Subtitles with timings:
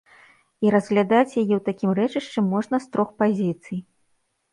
[0.67, 3.79] І разглядаць яе ў такім рэчышчы можна з трох пазіцый.